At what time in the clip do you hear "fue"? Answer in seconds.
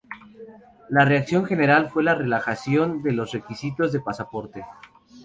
1.91-2.01